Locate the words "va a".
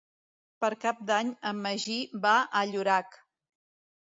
2.25-2.65